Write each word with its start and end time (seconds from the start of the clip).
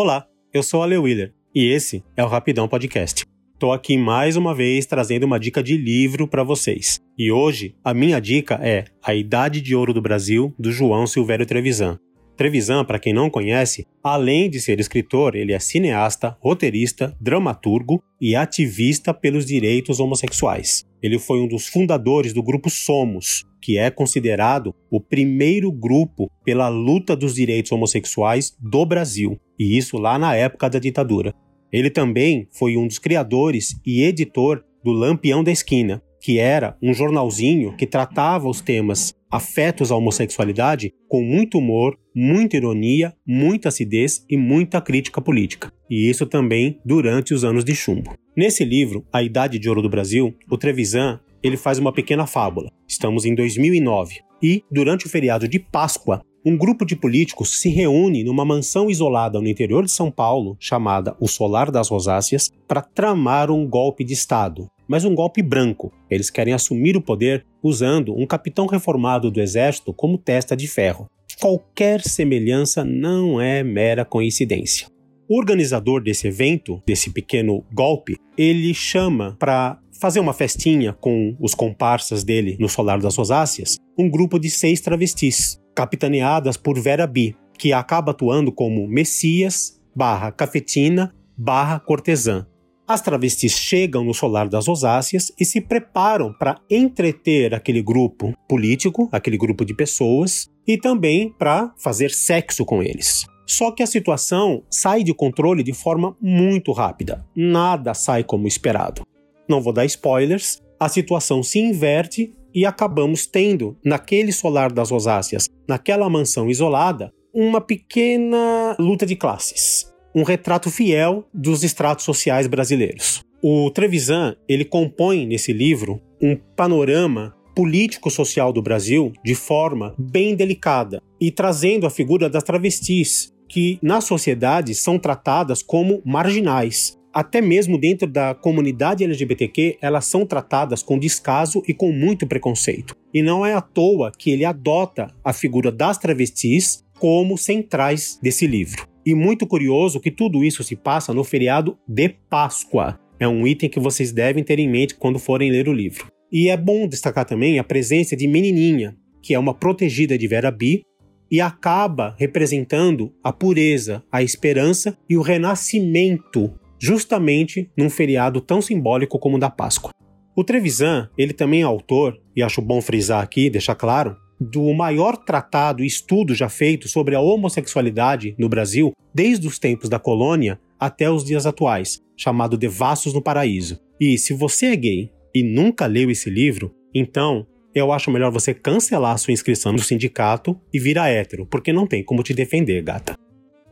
Olá, 0.00 0.28
eu 0.54 0.62
sou 0.62 0.80
Ale 0.80 0.96
Wheeler 0.96 1.34
e 1.52 1.72
esse 1.72 2.04
é 2.16 2.22
o 2.22 2.28
Rapidão 2.28 2.68
Podcast. 2.68 3.26
Tô 3.58 3.72
aqui 3.72 3.98
mais 3.98 4.36
uma 4.36 4.54
vez 4.54 4.86
trazendo 4.86 5.24
uma 5.24 5.40
dica 5.40 5.60
de 5.60 5.76
livro 5.76 6.28
para 6.28 6.44
vocês. 6.44 7.00
E 7.18 7.32
hoje 7.32 7.74
a 7.82 7.92
minha 7.92 8.20
dica 8.20 8.60
é 8.62 8.84
A 9.02 9.12
Idade 9.12 9.60
de 9.60 9.74
Ouro 9.74 9.92
do 9.92 10.00
Brasil, 10.00 10.54
do 10.56 10.70
João 10.70 11.04
Silvério 11.04 11.44
Trevisan. 11.44 11.98
Trevisan, 12.38 12.84
para 12.84 13.00
quem 13.00 13.12
não 13.12 13.28
conhece, 13.28 13.84
além 14.02 14.48
de 14.48 14.60
ser 14.60 14.78
escritor, 14.78 15.34
ele 15.34 15.52
é 15.52 15.58
cineasta, 15.58 16.36
roteirista, 16.40 17.12
dramaturgo 17.20 18.00
e 18.20 18.36
ativista 18.36 19.12
pelos 19.12 19.44
direitos 19.44 19.98
homossexuais. 19.98 20.86
Ele 21.02 21.18
foi 21.18 21.40
um 21.40 21.48
dos 21.48 21.66
fundadores 21.66 22.32
do 22.32 22.40
grupo 22.40 22.70
Somos, 22.70 23.44
que 23.60 23.76
é 23.76 23.90
considerado 23.90 24.72
o 24.88 25.00
primeiro 25.00 25.72
grupo 25.72 26.30
pela 26.44 26.68
luta 26.68 27.16
dos 27.16 27.34
direitos 27.34 27.72
homossexuais 27.72 28.56
do 28.60 28.86
Brasil, 28.86 29.36
e 29.58 29.76
isso 29.76 29.98
lá 29.98 30.16
na 30.16 30.36
época 30.36 30.70
da 30.70 30.78
ditadura. 30.78 31.34
Ele 31.72 31.90
também 31.90 32.46
foi 32.52 32.76
um 32.76 32.86
dos 32.86 33.00
criadores 33.00 33.74
e 33.84 34.04
editor 34.04 34.62
do 34.84 34.92
Lampião 34.92 35.42
da 35.42 35.50
Esquina, 35.50 36.00
que 36.20 36.38
era 36.38 36.76
um 36.80 36.94
jornalzinho 36.94 37.76
que 37.76 37.86
tratava 37.86 38.48
os 38.48 38.60
temas 38.60 39.12
afetos 39.30 39.90
à 39.90 39.96
homossexualidade 39.96 40.92
com 41.08 41.22
muito 41.22 41.58
humor, 41.58 41.98
muita 42.14 42.56
ironia, 42.56 43.14
muita 43.26 43.68
acidez 43.68 44.24
e 44.28 44.36
muita 44.36 44.80
crítica 44.80 45.20
política. 45.20 45.72
E 45.90 46.08
isso 46.08 46.26
também 46.26 46.80
durante 46.84 47.34
os 47.34 47.44
anos 47.44 47.64
de 47.64 47.74
chumbo. 47.74 48.14
Nesse 48.36 48.64
livro, 48.64 49.04
A 49.12 49.22
Idade 49.22 49.58
de 49.58 49.68
Ouro 49.68 49.82
do 49.82 49.88
Brasil, 49.88 50.34
o 50.50 50.56
Trevisan 50.56 51.20
ele 51.42 51.56
faz 51.56 51.78
uma 51.78 51.92
pequena 51.92 52.26
fábula. 52.26 52.70
Estamos 52.86 53.24
em 53.24 53.34
2009 53.34 54.20
e, 54.42 54.62
durante 54.70 55.06
o 55.06 55.08
feriado 55.08 55.48
de 55.48 55.58
Páscoa, 55.58 56.22
um 56.44 56.56
grupo 56.56 56.84
de 56.84 56.96
políticos 56.96 57.60
se 57.60 57.68
reúne 57.68 58.24
numa 58.24 58.44
mansão 58.44 58.88
isolada 58.88 59.40
no 59.40 59.48
interior 59.48 59.84
de 59.84 59.90
São 59.90 60.10
Paulo, 60.10 60.56
chamada 60.58 61.16
o 61.20 61.28
Solar 61.28 61.70
das 61.70 61.88
Rosáceas, 61.88 62.50
para 62.66 62.80
tramar 62.80 63.50
um 63.50 63.68
golpe 63.68 64.04
de 64.04 64.14
Estado, 64.14 64.68
mas 64.88 65.04
um 65.04 65.14
golpe 65.14 65.42
branco. 65.42 65.92
Eles 66.10 66.30
querem 66.30 66.54
assumir 66.54 66.96
o 66.96 67.02
poder 67.02 67.44
usando 67.62 68.16
um 68.16 68.26
capitão 68.26 68.66
reformado 68.66 69.30
do 69.30 69.40
exército 69.40 69.92
como 69.92 70.18
testa 70.18 70.56
de 70.56 70.66
ferro. 70.66 71.06
Qualquer 71.38 72.00
semelhança 72.00 72.84
não 72.84 73.40
é 73.40 73.62
mera 73.62 74.04
coincidência. 74.04 74.88
O 75.28 75.38
organizador 75.38 76.02
desse 76.02 76.26
evento, 76.26 76.82
desse 76.86 77.10
pequeno 77.10 77.62
golpe, 77.72 78.16
ele 78.36 78.72
chama 78.72 79.36
para 79.38 79.78
fazer 80.00 80.20
uma 80.20 80.32
festinha 80.32 80.92
com 80.94 81.36
os 81.38 81.54
comparsas 81.54 82.24
dele 82.24 82.56
no 82.58 82.68
Solar 82.68 82.98
das 82.98 83.16
Rosáceas 83.16 83.76
um 83.98 84.08
grupo 84.08 84.38
de 84.38 84.48
seis 84.48 84.80
travestis, 84.80 85.60
capitaneadas 85.74 86.56
por 86.56 86.80
Vera 86.80 87.06
B, 87.06 87.34
que 87.58 87.72
acaba 87.72 88.12
atuando 88.12 88.52
como 88.52 88.86
Messias 88.88 89.78
barra 89.94 90.30
cafetina 90.30 91.12
barra 91.36 91.78
cortesã. 91.78 92.46
As 92.88 93.02
travestis 93.02 93.52
chegam 93.52 94.02
no 94.02 94.14
solar 94.14 94.48
das 94.48 94.66
rosáceas 94.66 95.30
e 95.38 95.44
se 95.44 95.60
preparam 95.60 96.32
para 96.32 96.58
entreter 96.70 97.54
aquele 97.54 97.82
grupo 97.82 98.32
político, 98.48 99.10
aquele 99.12 99.36
grupo 99.36 99.62
de 99.62 99.74
pessoas, 99.74 100.48
e 100.66 100.78
também 100.78 101.30
para 101.38 101.70
fazer 101.76 102.10
sexo 102.10 102.64
com 102.64 102.82
eles. 102.82 103.26
Só 103.46 103.72
que 103.72 103.82
a 103.82 103.86
situação 103.86 104.62
sai 104.70 105.04
de 105.04 105.12
controle 105.12 105.62
de 105.62 105.74
forma 105.74 106.16
muito 106.18 106.72
rápida. 106.72 107.26
Nada 107.36 107.92
sai 107.92 108.24
como 108.24 108.48
esperado. 108.48 109.02
Não 109.46 109.60
vou 109.60 109.72
dar 109.72 109.84
spoilers, 109.84 110.58
a 110.80 110.88
situação 110.88 111.42
se 111.42 111.58
inverte 111.58 112.34
e 112.54 112.64
acabamos 112.64 113.26
tendo, 113.26 113.76
naquele 113.84 114.32
solar 114.32 114.72
das 114.72 114.90
rosáceas, 114.90 115.46
naquela 115.68 116.08
mansão 116.08 116.48
isolada, 116.48 117.12
uma 117.34 117.60
pequena 117.60 118.74
luta 118.78 119.04
de 119.04 119.14
classes 119.14 119.87
um 120.14 120.22
retrato 120.22 120.70
fiel 120.70 121.28
dos 121.32 121.62
estratos 121.62 122.04
sociais 122.04 122.46
brasileiros. 122.46 123.22
O 123.42 123.70
Trevisan, 123.70 124.34
ele 124.48 124.64
compõe 124.64 125.26
nesse 125.26 125.52
livro 125.52 126.00
um 126.20 126.36
panorama 126.56 127.34
político-social 127.54 128.52
do 128.52 128.62
Brasil 128.62 129.12
de 129.24 129.34
forma 129.34 129.94
bem 129.98 130.34
delicada 130.34 131.00
e 131.20 131.30
trazendo 131.30 131.86
a 131.86 131.90
figura 131.90 132.28
das 132.28 132.42
travestis, 132.42 133.32
que 133.48 133.78
na 133.82 134.00
sociedade 134.00 134.74
são 134.74 134.98
tratadas 134.98 135.62
como 135.62 136.02
marginais. 136.04 136.96
Até 137.12 137.40
mesmo 137.40 137.78
dentro 137.78 138.06
da 138.06 138.34
comunidade 138.34 139.02
LGBTQ, 139.02 139.78
elas 139.80 140.04
são 140.04 140.26
tratadas 140.26 140.82
com 140.82 140.98
descaso 140.98 141.62
e 141.66 141.74
com 141.74 141.90
muito 141.90 142.26
preconceito. 142.26 142.94
E 143.12 143.22
não 143.22 143.44
é 143.44 143.54
à 143.54 143.60
toa 143.60 144.12
que 144.16 144.30
ele 144.30 144.44
adota 144.44 145.08
a 145.24 145.32
figura 145.32 145.72
das 145.72 145.98
travestis 145.98 146.84
como 146.98 147.38
centrais 147.38 148.18
desse 148.22 148.46
livro. 148.46 148.86
E 149.08 149.14
muito 149.14 149.46
curioso 149.46 150.00
que 150.00 150.10
tudo 150.10 150.44
isso 150.44 150.62
se 150.62 150.76
passa 150.76 151.14
no 151.14 151.24
feriado 151.24 151.78
de 151.88 152.10
Páscoa. 152.10 153.00
É 153.18 153.26
um 153.26 153.46
item 153.46 153.70
que 153.70 153.80
vocês 153.80 154.12
devem 154.12 154.44
ter 154.44 154.58
em 154.58 154.68
mente 154.68 154.96
quando 154.96 155.18
forem 155.18 155.50
ler 155.50 155.66
o 155.66 155.72
livro. 155.72 156.08
E 156.30 156.50
é 156.50 156.56
bom 156.58 156.86
destacar 156.86 157.24
também 157.24 157.58
a 157.58 157.64
presença 157.64 158.14
de 158.14 158.28
Menininha, 158.28 158.94
que 159.22 159.32
é 159.32 159.38
uma 159.38 159.54
protegida 159.54 160.18
de 160.18 160.28
Vera 160.28 160.50
B 160.50 160.82
e 161.30 161.40
acaba 161.40 162.14
representando 162.18 163.10
a 163.24 163.32
pureza, 163.32 164.04
a 164.12 164.22
esperança 164.22 164.94
e 165.08 165.16
o 165.16 165.22
renascimento, 165.22 166.52
justamente 166.78 167.70
num 167.74 167.88
feriado 167.88 168.42
tão 168.42 168.60
simbólico 168.60 169.18
como 169.18 169.38
o 169.38 169.40
da 169.40 169.48
Páscoa. 169.48 169.90
O 170.36 170.44
Trevisan, 170.44 171.08
ele 171.16 171.32
também 171.32 171.62
é 171.62 171.64
autor, 171.64 172.20
e 172.36 172.42
acho 172.42 172.60
bom 172.60 172.82
frisar 172.82 173.22
aqui, 173.22 173.48
deixar 173.48 173.74
claro, 173.74 174.18
do 174.40 174.72
maior 174.72 175.16
tratado 175.16 175.82
e 175.82 175.86
estudo 175.86 176.34
já 176.34 176.48
feito 176.48 176.88
sobre 176.88 177.14
a 177.14 177.20
homossexualidade 177.20 178.34
no 178.38 178.48
Brasil 178.48 178.92
desde 179.12 179.46
os 179.46 179.58
tempos 179.58 179.88
da 179.88 179.98
colônia 179.98 180.60
até 180.78 181.10
os 181.10 181.24
dias 181.24 181.46
atuais, 181.46 182.00
chamado 182.16 182.56
Devassos 182.56 183.12
no 183.12 183.22
Paraíso. 183.22 183.80
E 184.00 184.16
se 184.16 184.32
você 184.32 184.66
é 184.66 184.76
gay 184.76 185.12
e 185.34 185.42
nunca 185.42 185.86
leu 185.86 186.10
esse 186.10 186.30
livro, 186.30 186.72
então 186.94 187.46
eu 187.74 187.92
acho 187.92 188.10
melhor 188.10 188.30
você 188.30 188.54
cancelar 188.54 189.18
sua 189.18 189.32
inscrição 189.32 189.72
no 189.72 189.78
sindicato 189.78 190.58
e 190.72 190.78
virar 190.78 191.08
hétero, 191.08 191.46
porque 191.46 191.72
não 191.72 191.86
tem 191.86 192.02
como 192.04 192.22
te 192.22 192.32
defender, 192.32 192.82
gata. 192.82 193.14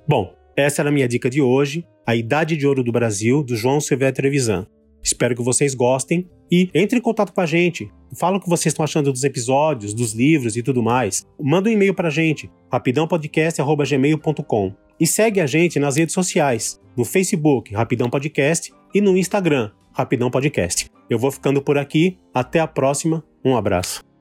Bom, 0.08 0.34
essa 0.56 0.82
era 0.82 0.88
a 0.88 0.92
minha 0.92 1.08
dica 1.08 1.28
de 1.28 1.40
hoje, 1.40 1.84
A 2.06 2.14
Idade 2.14 2.56
de 2.56 2.66
Ouro 2.66 2.82
do 2.82 2.92
Brasil, 2.92 3.42
do 3.42 3.56
João 3.56 3.80
Silvério 3.80 4.14
Trevisan. 4.14 4.66
Espero 5.06 5.34
que 5.36 5.42
vocês 5.42 5.72
gostem 5.72 6.28
e 6.50 6.68
entre 6.74 6.98
em 6.98 7.00
contato 7.00 7.32
com 7.32 7.40
a 7.40 7.46
gente. 7.46 7.88
Fala 8.18 8.38
o 8.38 8.40
que 8.40 8.48
vocês 8.48 8.72
estão 8.72 8.82
achando 8.82 9.12
dos 9.12 9.22
episódios, 9.22 9.94
dos 9.94 10.12
livros 10.12 10.56
e 10.56 10.64
tudo 10.64 10.82
mais. 10.82 11.24
Manda 11.40 11.68
um 11.68 11.72
e-mail 11.72 11.94
pra 11.94 12.10
gente, 12.10 12.50
rapidãopodcast.gmail.com. 12.72 14.74
E 14.98 15.06
segue 15.06 15.40
a 15.40 15.46
gente 15.46 15.78
nas 15.78 15.96
redes 15.96 16.12
sociais, 16.12 16.80
no 16.96 17.04
Facebook, 17.04 17.72
Rapidão 17.72 18.10
Podcast, 18.10 18.74
e 18.92 19.00
no 19.00 19.16
Instagram, 19.16 19.70
Rapidão 19.92 20.28
Podcast. 20.28 20.90
Eu 21.08 21.20
vou 21.20 21.30
ficando 21.30 21.62
por 21.62 21.78
aqui, 21.78 22.18
até 22.34 22.58
a 22.58 22.66
próxima, 22.66 23.22
um 23.44 23.56
abraço. 23.56 24.15